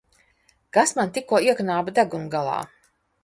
Kas 0.77 0.93
man 0.99 1.11
tikko 1.17 1.41
ieknāba 1.51 1.95
degungalā? 1.99 2.57